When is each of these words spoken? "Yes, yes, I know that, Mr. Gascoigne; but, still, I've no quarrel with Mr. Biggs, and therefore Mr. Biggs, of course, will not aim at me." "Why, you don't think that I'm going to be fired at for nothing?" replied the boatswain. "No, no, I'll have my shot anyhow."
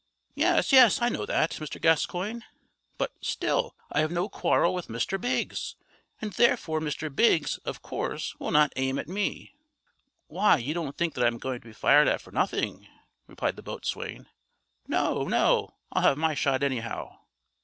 "Yes, 0.33 0.71
yes, 0.73 0.99
I 0.99 1.09
know 1.09 1.27
that, 1.27 1.51
Mr. 1.51 1.79
Gascoigne; 1.79 2.41
but, 2.97 3.13
still, 3.21 3.75
I've 3.91 4.09
no 4.11 4.29
quarrel 4.29 4.73
with 4.73 4.87
Mr. 4.87 5.21
Biggs, 5.21 5.75
and 6.19 6.33
therefore 6.33 6.79
Mr. 6.79 7.15
Biggs, 7.15 7.59
of 7.65 7.83
course, 7.83 8.33
will 8.39 8.49
not 8.49 8.73
aim 8.77 8.97
at 8.97 9.07
me." 9.07 9.53
"Why, 10.25 10.57
you 10.57 10.73
don't 10.73 10.97
think 10.97 11.13
that 11.13 11.23
I'm 11.23 11.37
going 11.37 11.61
to 11.61 11.67
be 11.67 11.71
fired 11.71 12.07
at 12.07 12.19
for 12.19 12.31
nothing?" 12.31 12.87
replied 13.27 13.57
the 13.57 13.61
boatswain. 13.61 14.27
"No, 14.87 15.25
no, 15.27 15.75
I'll 15.91 16.01
have 16.01 16.17
my 16.17 16.33
shot 16.33 16.63
anyhow." 16.63 17.19